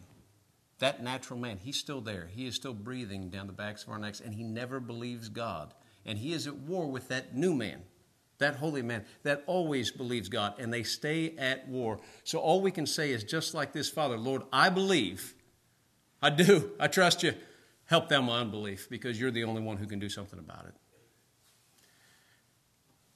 [0.78, 2.28] that natural man, he's still there.
[2.34, 5.74] He is still breathing down the backs of our necks, and he never believes God.
[6.04, 7.82] And he is at war with that new man,
[8.38, 11.98] that holy man, that always believes God, and they stay at war.
[12.24, 15.34] So all we can say is just like this Father, Lord, I believe.
[16.22, 16.72] I do.
[16.78, 17.34] I trust you.
[17.90, 20.74] Help them my unbelief because you're the only one who can do something about it.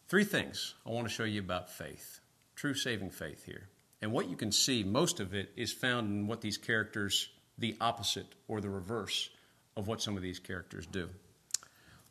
[0.09, 2.19] Three things I want to show you about faith,
[2.57, 3.69] true saving faith here.
[4.03, 7.77] And what you can see, most of it is found in what these characters, the
[7.81, 9.31] opposite or the reverse
[9.77, 11.09] of what some of these characters do.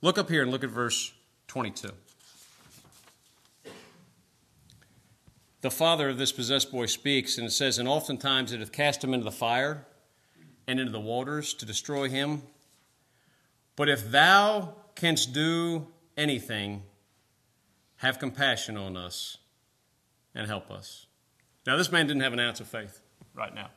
[0.02, 1.12] Look up here and look at verse
[1.48, 1.90] 22.
[5.60, 9.04] The father of this possessed boy speaks, and it says, And oftentimes it hath cast
[9.04, 9.86] him into the fire
[10.66, 12.42] and into the waters to destroy him.
[13.76, 16.84] But if thou canst do anything,
[17.98, 19.38] have compassion on us
[20.36, 21.08] and help us.
[21.66, 23.02] Now, this man didn't have an ounce of faith
[23.34, 23.70] right now.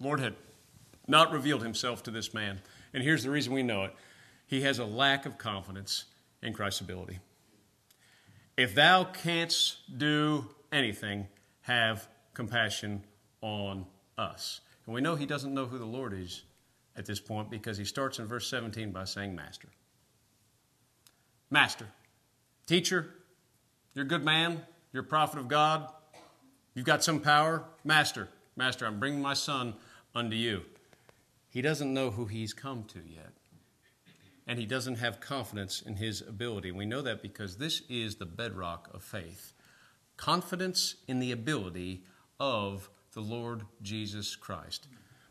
[0.00, 0.34] Lord had
[1.06, 2.60] not revealed himself to this man.
[2.92, 3.94] And here's the reason we know it
[4.46, 6.04] he has a lack of confidence
[6.42, 7.18] in Christ's ability.
[8.56, 11.28] If thou canst do anything,
[11.62, 13.04] have compassion
[13.40, 14.60] on us.
[14.86, 16.42] And we know he doesn't know who the Lord is
[16.98, 19.68] at this point because he starts in verse 17 by saying, Master.
[21.50, 21.86] Master.
[22.66, 23.14] Teacher,
[23.94, 24.62] you're a good man.
[24.92, 25.88] You're a prophet of God.
[26.74, 27.64] You've got some power.
[27.84, 28.28] Master.
[28.56, 29.74] Master, I'm bringing my son
[30.14, 30.62] unto you.
[31.50, 33.32] He doesn't know who he's come to yet.
[34.46, 36.72] And he doesn't have confidence in his ability.
[36.72, 39.52] We know that because this is the bedrock of faith.
[40.16, 42.02] confidence in the ability
[42.40, 44.88] of the Lord Jesus Christ.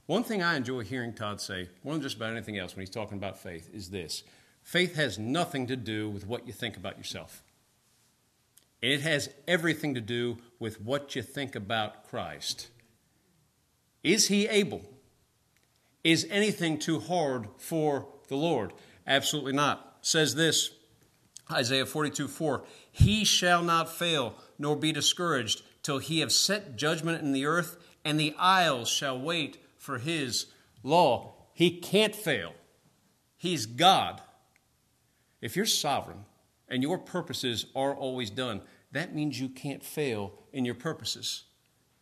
[0.07, 2.89] One thing I enjoy hearing Todd say, more than just about anything else when he's
[2.89, 4.23] talking about faith, is this
[4.63, 7.43] faith has nothing to do with what you think about yourself.
[8.81, 12.69] and It has everything to do with what you think about Christ.
[14.01, 14.81] Is he able?
[16.05, 18.71] Is anything too hard for the Lord?
[19.05, 19.97] Absolutely not.
[20.01, 20.71] Says this
[21.51, 27.21] Isaiah 42 4 He shall not fail, nor be discouraged, till he have set judgment
[27.21, 30.47] in the earth, and the isles shall wait for his
[30.83, 31.33] law.
[31.53, 32.53] He can't fail.
[33.37, 34.21] He's God.
[35.39, 36.25] If you're sovereign
[36.67, 41.45] and your purposes are always done, that means you can't fail in your purposes.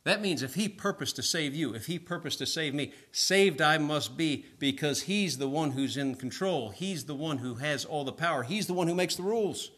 [0.04, 3.62] That means if he purposed to save you, if he purposed to save me, saved
[3.62, 6.71] I must be because he's the one who's in control.
[6.71, 8.41] He's the one who has all the power.
[8.41, 9.69] He's the one who makes the rules.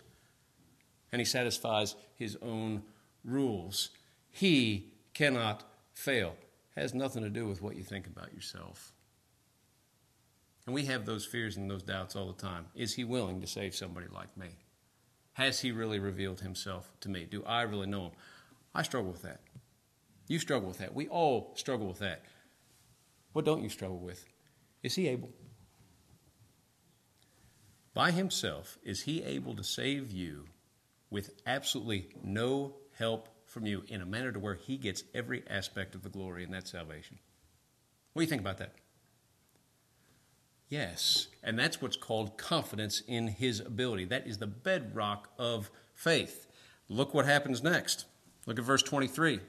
[1.12, 2.84] And he satisfies his own
[3.26, 3.90] rules.
[4.30, 6.36] He cannot fail.
[6.78, 8.94] Has nothing to do with what you think about yourself.
[10.66, 12.68] And we have those fears and those doubts all the time.
[12.76, 14.50] Is he willing to save somebody like me?
[15.34, 17.26] Has he really revealed himself to me?
[17.26, 18.12] Do I really know him?
[18.76, 19.42] I struggle with that.
[20.28, 20.94] You struggle with that.
[20.94, 22.26] We all struggle with that.
[23.34, 24.26] What don't you struggle with?
[24.84, 25.30] Is he able?
[27.94, 30.46] By himself, is he able to save you
[31.10, 35.96] with absolutely no help from you in a manner to where he gets every aspect
[35.96, 37.18] of the glory in that salvation?
[38.14, 38.74] What do you think about that?
[40.70, 41.28] Yes.
[41.44, 44.06] And that's what's called confidence in his ability.
[44.06, 46.48] That is the bedrock of faith.
[46.90, 48.06] Look what happens next.
[48.46, 49.40] Look at verse 23.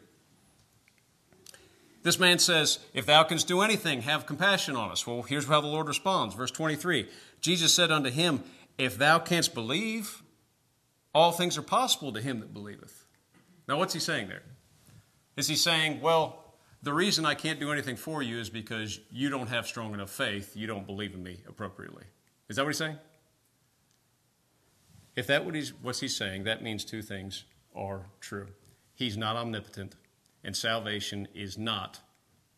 [2.02, 5.06] This man says, If thou canst do anything, have compassion on us.
[5.06, 6.34] Well, here's how the Lord responds.
[6.34, 7.08] Verse 23
[7.40, 8.42] Jesus said unto him,
[8.76, 10.22] If thou canst believe,
[11.14, 13.04] all things are possible to him that believeth.
[13.68, 14.42] Now, what's he saying there?
[15.36, 16.44] Is he saying, Well,
[16.82, 20.10] the reason I can't do anything for you is because you don't have strong enough
[20.10, 20.56] faith.
[20.56, 22.04] You don't believe in me appropriately.
[22.48, 22.96] Is that what he's saying?
[25.16, 28.46] If that what he's, what's he's saying, that means two things are true.
[28.94, 29.96] He's not omnipotent,
[30.44, 32.00] and salvation is not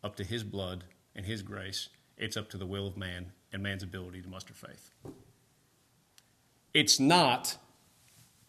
[0.05, 0.85] up to his blood
[1.17, 1.89] and his grace.
[2.19, 4.91] It's up to the will of man and man's ability to muster faith.
[6.75, 7.57] It's not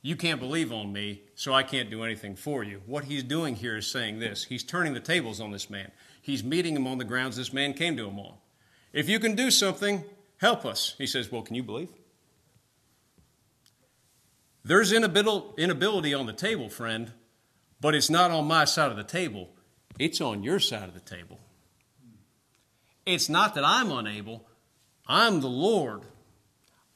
[0.02, 2.82] you can't believe on me, so I can't do anything for you.
[2.86, 5.92] What he's doing here is saying this He's turning the tables on this man.
[6.22, 8.34] He's meeting him on the grounds this man came to him on.
[8.94, 10.04] If you can do something,
[10.38, 10.96] help us.
[10.98, 11.90] He says, Well, can you believe?
[14.64, 17.12] There's inability on the table, friend,
[17.80, 19.50] but it's not on my side of the table.
[19.98, 21.40] It's on your side of the table.
[23.06, 24.48] It's not that I'm unable,
[25.08, 26.04] I'm the Lord.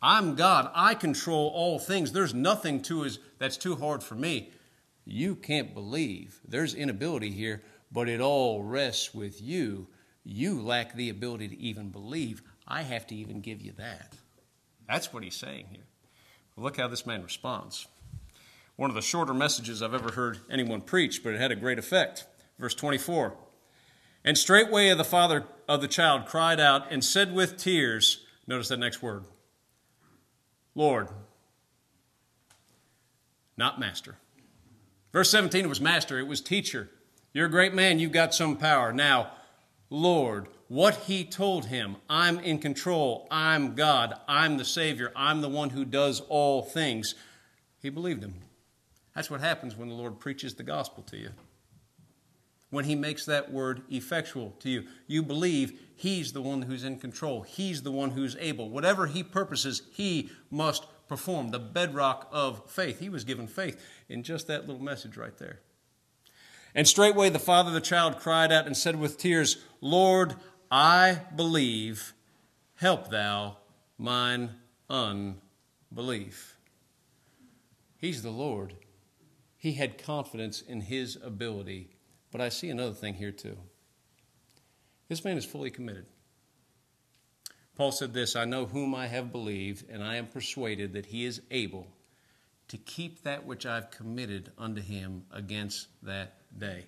[0.02, 0.70] I'm God.
[0.74, 2.12] I control all things.
[2.12, 4.52] There's nothing to his, that's too hard for me.
[5.06, 6.40] You can't believe.
[6.48, 9.88] There's inability here, but it all rests with you.
[10.24, 12.42] You lack the ability to even believe.
[12.68, 14.14] I have to even give you that.
[14.88, 15.86] That's what he's saying here.
[16.58, 17.88] look how this man responds.
[18.76, 21.80] One of the shorter messages I've ever heard anyone preach, but it had a great
[21.80, 22.26] effect.
[22.60, 23.36] Verse 24.
[24.24, 28.78] And straightway the father of the child cried out and said with tears, notice that
[28.78, 29.24] next word,
[30.76, 31.08] Lord,
[33.58, 34.18] not master.
[35.14, 36.90] Verse 17 It was master, it was teacher.
[37.34, 38.94] You're a great man, you've got some power.
[38.94, 39.32] Now,
[39.90, 45.50] Lord, what he told him, I'm in control, I'm God, I'm the Savior, I'm the
[45.50, 47.16] one who does all things,
[47.82, 48.36] he believed him.
[49.14, 51.30] That's what happens when the Lord preaches the gospel to you.
[52.76, 57.00] When he makes that word effectual to you, you believe He's the one who's in
[57.00, 57.44] control.
[57.44, 58.70] He's the one who's able.
[58.70, 61.52] Whatever He purposes, He must perform.
[61.52, 63.00] The bedrock of faith.
[63.00, 65.62] He was given faith in just that little message right there.
[66.76, 70.36] And straightway the father of the child cried out and said with tears, Lord,
[70.70, 72.14] I believe,
[72.76, 73.56] help thou
[73.98, 74.50] mine
[74.90, 76.58] unbelief.
[77.96, 78.74] He's the Lord.
[79.56, 81.95] He had confidence in his ability.
[82.36, 83.56] But I see another thing here too.
[85.08, 86.06] This man is fully committed.
[87.78, 91.24] Paul said this I know whom I have believed, and I am persuaded that he
[91.24, 91.88] is able
[92.68, 96.88] to keep that which I've committed unto him against that day.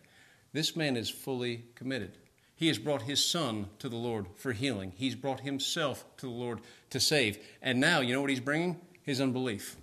[0.52, 2.18] This man is fully committed.
[2.54, 4.92] He has brought his son to the Lord for healing.
[4.98, 7.40] He's brought himself to the Lord to save.
[7.62, 8.82] And now, you know what he's bringing?
[9.02, 9.78] His unbelief.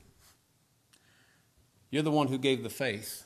[1.91, 3.25] You're the one who gave the faith.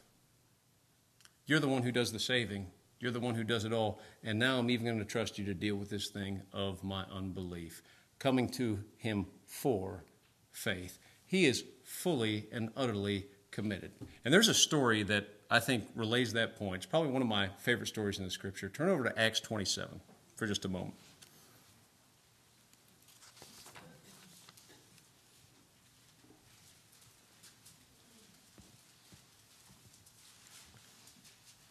[1.49, 2.69] You're the one who does the saving.
[3.01, 4.01] You're the one who does it all.
[4.23, 7.05] And now I'm even going to trust you to deal with this thing of my
[7.13, 7.83] unbelief.
[8.21, 10.05] Coming to Him for
[10.53, 11.01] faith.
[11.27, 13.91] He is fully and utterly committed.
[14.25, 16.77] And there's a story that I think, relays that point.
[16.77, 18.69] It's probably one of my favorite stories in the scripture.
[18.69, 20.01] Turn over to Acts 27
[20.37, 20.95] for just a moment.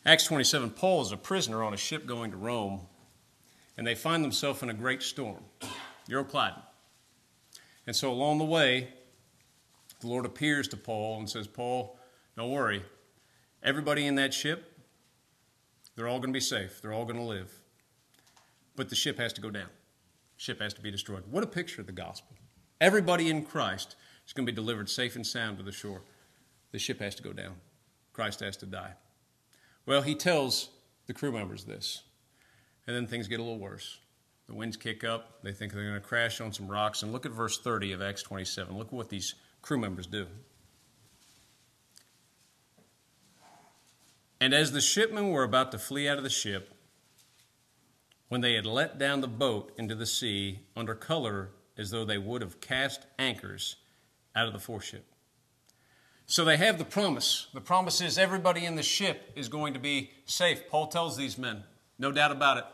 [0.07, 2.79] Acts 27, Paul is a prisoner on a ship going to Rome,
[3.75, 5.43] and they find themselves in a great storm,
[6.09, 6.61] Euroclydon.
[7.85, 8.87] And so along the way,
[9.99, 11.99] the Lord appears to Paul and says, Paul,
[12.37, 12.83] don't worry.
[13.61, 14.79] Everybody in that ship,
[15.97, 16.81] they're all going to be safe.
[16.81, 17.51] They're all going to live.
[18.77, 19.67] But the ship has to go down.
[20.37, 21.23] The ship has to be destroyed.
[21.29, 22.37] What a picture of the gospel.
[22.79, 26.03] Everybody in Christ is going to be delivered safe and sound to the shore.
[26.71, 27.55] The ship has to go down.
[28.13, 28.93] Christ has to die.
[29.87, 30.69] Well, he tells
[31.07, 32.03] the crew members this.
[32.85, 33.99] And then things get a little worse.
[34.47, 35.41] The winds kick up.
[35.43, 37.01] They think they're going to crash on some rocks.
[37.01, 38.77] And look at verse 30 of Acts 27.
[38.77, 40.27] Look at what these crew members do.
[44.39, 46.73] And as the shipmen were about to flee out of the ship,
[48.27, 52.17] when they had let down the boat into the sea under color as though they
[52.17, 53.77] would have cast anchors
[54.35, 55.05] out of the foreship.
[56.29, 57.47] So they have the promise.
[57.53, 60.69] The promise is everybody in the ship is going to be safe.
[60.69, 61.63] Paul tells these men,
[61.97, 62.65] no doubt about it.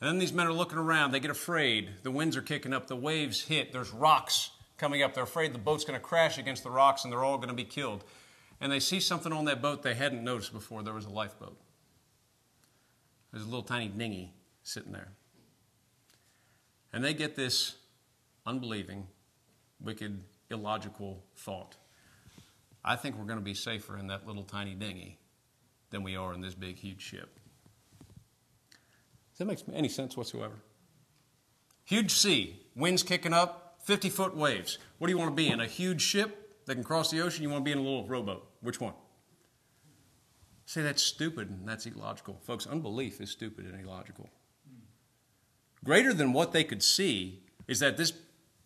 [0.00, 1.10] And then these men are looking around.
[1.10, 1.90] They get afraid.
[2.04, 2.86] The winds are kicking up.
[2.86, 3.72] The waves hit.
[3.72, 5.12] There's rocks coming up.
[5.12, 7.54] They're afraid the boat's going to crash against the rocks and they're all going to
[7.54, 8.04] be killed.
[8.60, 10.84] And they see something on that boat they hadn't noticed before.
[10.84, 11.58] There was a lifeboat.
[13.32, 15.08] There's a little tiny dinghy sitting there.
[16.92, 17.74] And they get this
[18.46, 19.08] unbelieving,
[19.80, 21.76] wicked, illogical thought.
[22.84, 25.18] I think we're going to be safer in that little tiny dinghy
[25.90, 27.38] than we are in this big, huge ship.
[29.32, 30.56] Does that make any sense whatsoever?
[31.84, 34.78] Huge sea, winds kicking up, 50 foot waves.
[34.98, 35.60] What do you want to be in?
[35.60, 37.42] A huge ship that can cross the ocean?
[37.42, 38.46] You want to be in a little rowboat?
[38.60, 38.94] Which one?
[40.66, 42.38] Say that's stupid and that's illogical.
[42.44, 44.30] Folks, unbelief is stupid and illogical.
[45.82, 48.12] Greater than what they could see is that this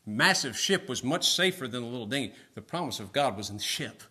[0.06, 2.34] massive ship was much safer than the little dinghy.
[2.54, 4.02] The promise of God was in the ship.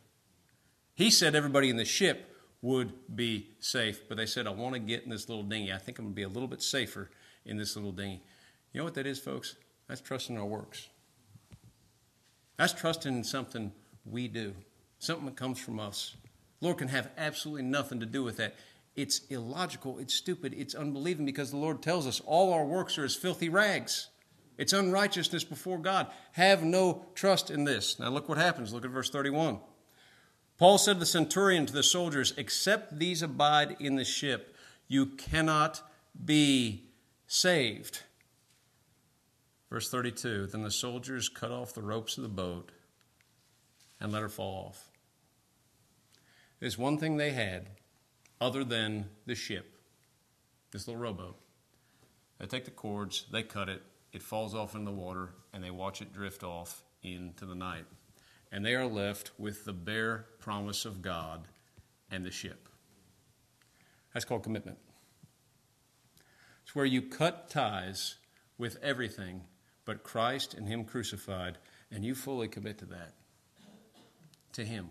[0.95, 4.79] He said everybody in the ship would be safe, but they said, I want to
[4.79, 5.73] get in this little dinghy.
[5.73, 7.09] I think I'm going to be a little bit safer
[7.45, 8.21] in this little dinghy.
[8.71, 9.55] You know what that is, folks?
[9.87, 10.87] That's trusting our works.
[12.57, 13.71] That's trusting in something
[14.05, 14.53] we do,
[14.99, 16.15] something that comes from us.
[16.61, 18.55] Lord can have absolutely nothing to do with that.
[18.95, 23.03] It's illogical, it's stupid, it's unbelieving because the Lord tells us all our works are
[23.03, 24.09] as filthy rags.
[24.57, 26.07] It's unrighteousness before God.
[26.33, 27.99] Have no trust in this.
[27.99, 28.73] Now look what happens.
[28.73, 29.59] Look at verse 31.
[30.57, 34.55] Paul said to the centurion to the soldiers, Except these abide in the ship,
[34.87, 35.81] you cannot
[36.23, 36.83] be
[37.27, 38.03] saved.
[39.69, 42.71] Verse 32 Then the soldiers cut off the ropes of the boat
[43.99, 44.89] and let her fall off.
[46.59, 47.67] There's one thing they had
[48.39, 49.75] other than the ship,
[50.71, 51.39] this little rowboat.
[52.39, 53.81] They take the cords, they cut it,
[54.13, 57.85] it falls off in the water, and they watch it drift off into the night.
[58.51, 61.47] And they are left with the bare promise of God
[62.11, 62.69] and the ship.
[64.13, 64.77] That's called commitment.
[66.63, 68.15] It's where you cut ties
[68.57, 69.41] with everything
[69.85, 71.57] but Christ and Him crucified,
[71.91, 73.13] and you fully commit to that,
[74.53, 74.89] to Him.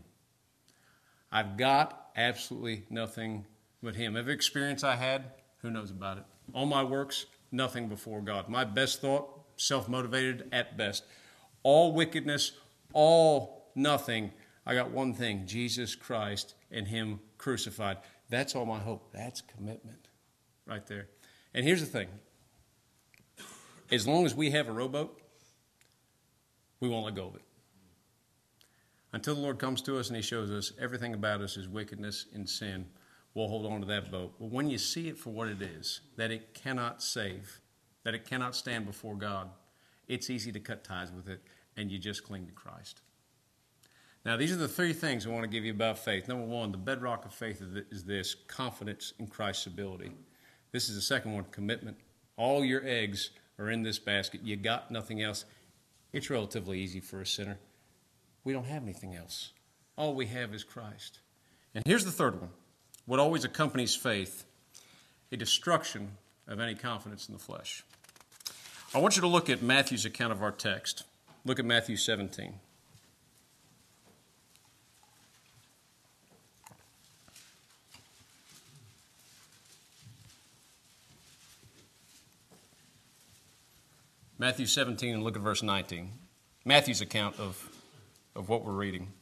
[1.30, 3.46] I've got absolutely nothing
[3.82, 4.16] but Him.
[4.16, 5.24] Every experience I had,
[5.58, 6.24] who knows about it?
[6.52, 8.48] All my works, nothing before God.
[8.48, 11.04] My best thought, self motivated at best.
[11.62, 12.52] All wickedness,
[12.92, 14.32] all nothing.
[14.66, 17.98] I got one thing Jesus Christ and Him crucified.
[18.30, 19.12] That's all my hope.
[19.12, 20.08] That's commitment
[20.66, 21.08] right there.
[21.54, 22.08] And here's the thing
[23.90, 25.20] as long as we have a rowboat,
[26.80, 27.42] we won't let go of it.
[29.12, 32.26] Until the Lord comes to us and He shows us everything about us is wickedness
[32.34, 32.86] and sin
[33.34, 34.34] we'll hold on to that boat.
[34.38, 37.60] But when you see it for what it is, that it cannot save,
[38.04, 39.50] that it cannot stand before God,
[40.08, 41.40] it's easy to cut ties with it
[41.76, 43.00] and you just cling to Christ.
[44.24, 46.28] Now, these are the three things I want to give you about faith.
[46.28, 47.60] Number one, the bedrock of faith
[47.90, 50.12] is this confidence in Christ's ability.
[50.70, 51.96] This is the second one commitment.
[52.36, 54.42] All your eggs are in this basket.
[54.44, 55.44] You got nothing else.
[56.12, 57.58] It's relatively easy for a sinner.
[58.44, 59.52] We don't have anything else.
[59.96, 61.18] All we have is Christ.
[61.74, 62.50] And here's the third one
[63.06, 64.44] what always accompanies faith
[65.30, 67.82] a destruction of any confidence in the flesh.
[68.94, 71.04] I want you to look at Matthew's account of our text.
[71.44, 72.54] Look at Matthew 17.
[84.38, 86.10] Matthew 17 and look at verse 19.
[86.64, 87.70] Matthew's account of,
[88.34, 89.12] of what we're reading.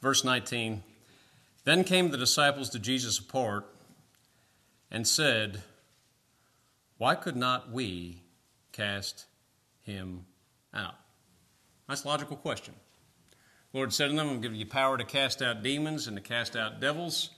[0.00, 0.82] Verse 19
[1.64, 3.66] Then came the disciples to Jesus apart
[4.90, 5.62] and said,
[6.98, 8.22] Why could not we
[8.72, 9.26] cast
[9.82, 10.24] him
[10.72, 10.94] out?
[11.88, 12.74] That's a logical question.
[13.72, 16.56] Lord said to them, I'm giving you power to cast out demons and to cast
[16.56, 17.30] out devils.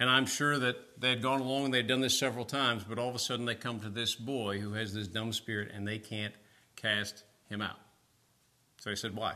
[0.00, 2.98] And I'm sure that they had gone along and they'd done this several times, but
[2.98, 5.86] all of a sudden they come to this boy who has this dumb spirit and
[5.86, 6.34] they can't
[6.76, 7.78] cast him out.
[8.78, 9.34] So he said, Why?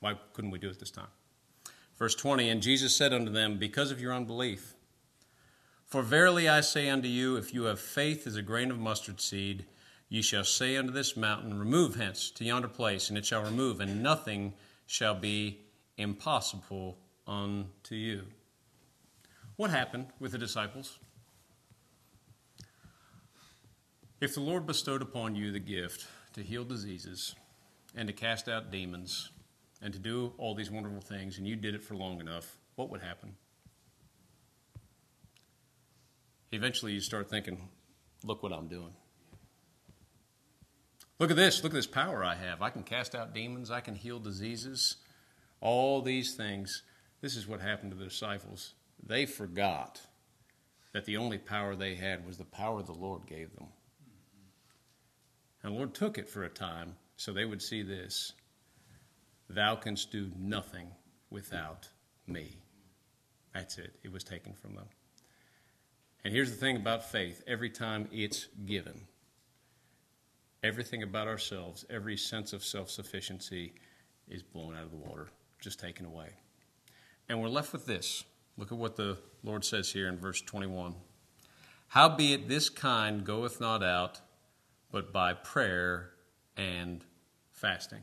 [0.00, 1.08] Why couldn't we do it this time?
[1.98, 4.74] Verse 20 And Jesus said unto them, Because of your unbelief.
[5.84, 9.20] For verily I say unto you, if you have faith as a grain of mustard
[9.20, 9.64] seed,
[10.08, 13.80] ye shall say unto this mountain, Remove hence to yonder place, and it shall remove,
[13.80, 14.52] and nothing
[14.86, 15.60] shall be
[15.96, 18.24] impossible unto you.
[19.56, 20.98] What happened with the disciples?
[24.20, 27.34] If the Lord bestowed upon you the gift to heal diseases
[27.96, 29.30] and to cast out demons
[29.80, 32.90] and to do all these wonderful things, and you did it for long enough, what
[32.90, 33.34] would happen?
[36.50, 37.68] Eventually, you start thinking,
[38.24, 38.92] look what I'm doing.
[41.18, 41.62] Look at this.
[41.62, 42.62] Look at this power I have.
[42.62, 43.70] I can cast out demons.
[43.70, 44.96] I can heal diseases.
[45.60, 46.82] All these things.
[47.20, 48.74] This is what happened to the disciples.
[49.04, 50.00] They forgot
[50.92, 53.66] that the only power they had was the power the Lord gave them.
[55.62, 58.32] And the Lord took it for a time so they would see this
[59.48, 60.88] Thou canst do nothing
[61.30, 61.88] without
[62.26, 62.56] me.
[63.54, 63.94] That's it.
[64.02, 64.86] It was taken from them.
[66.24, 69.00] And here's the thing about faith every time it's given,
[70.62, 73.72] everything about ourselves, every sense of self sufficiency
[74.28, 75.28] is blown out of the water,
[75.60, 76.28] just taken away.
[77.28, 78.24] And we're left with this.
[78.56, 80.94] Look at what the Lord says here in verse 21.
[81.88, 84.20] Howbeit this kind goeth not out,
[84.90, 86.10] but by prayer
[86.56, 87.04] and
[87.52, 88.02] fasting.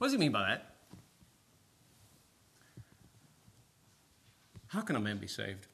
[0.00, 0.76] What does he mean by that?
[4.68, 5.66] How can a man be saved?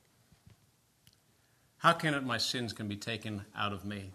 [1.77, 4.11] How can it my sins can be taken out of me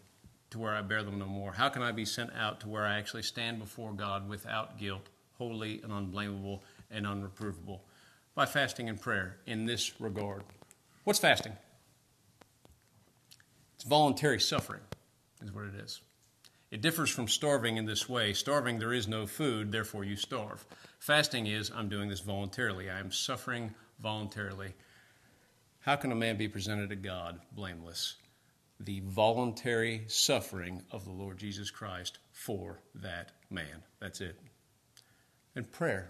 [0.50, 1.54] to where I bear them no more?
[1.54, 5.08] How can I be sent out to where I actually stand before God without guilt,
[5.38, 7.80] holy and unblameable and unreprovable?
[8.36, 10.44] By fasting and prayer in this regard.
[11.06, 11.54] What's fasting?
[13.76, 14.82] It's voluntary suffering,
[15.42, 16.02] is what it is.
[16.72, 18.32] It differs from starving in this way.
[18.32, 20.66] Starving, there is no food, therefore you starve.
[21.00, 22.90] Fasting is, I'm doing this voluntarily.
[22.90, 24.74] I am suffering voluntarily.
[25.82, 28.16] How can a man be presented to God blameless?
[28.80, 33.84] The voluntary suffering of the Lord Jesus Christ for that man.
[34.00, 34.40] That's it.
[35.56, 36.10] And prayer.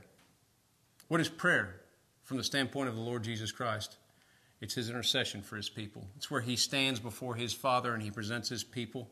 [1.08, 1.82] What is prayer
[2.24, 3.98] from the standpoint of the Lord Jesus Christ?
[4.62, 6.06] It's his intercession for his people.
[6.16, 9.10] It's where he stands before his Father and he presents his people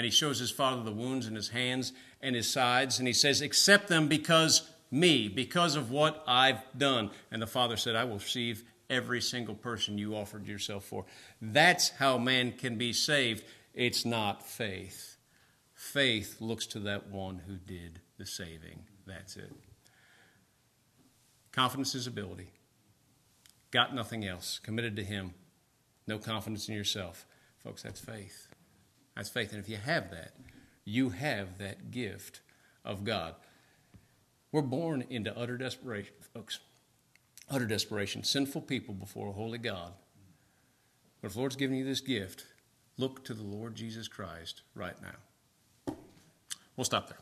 [0.00, 1.92] and he shows his father the wounds in his hands
[2.22, 7.10] and his sides, and he says, Accept them because me, because of what I've done.
[7.30, 11.04] And the father said, I will receive every single person you offered yourself for.
[11.42, 13.44] That's how man can be saved.
[13.74, 15.18] It's not faith.
[15.74, 18.84] Faith looks to that one who did the saving.
[19.06, 19.52] That's it.
[21.52, 22.52] Confidence is ability.
[23.70, 24.60] Got nothing else.
[24.62, 25.34] Committed to Him.
[26.06, 27.26] No confidence in yourself.
[27.62, 28.49] Folks, that's faith.
[29.16, 29.52] That's faith.
[29.52, 30.32] And if you have that,
[30.84, 32.40] you have that gift
[32.84, 33.34] of God.
[34.52, 36.60] We're born into utter desperation, folks.
[37.48, 38.24] Utter desperation.
[38.24, 39.92] Sinful people before a holy God.
[41.20, 42.46] But if the Lord's given you this gift,
[42.96, 45.94] look to the Lord Jesus Christ right now.
[46.76, 47.18] We'll stop there.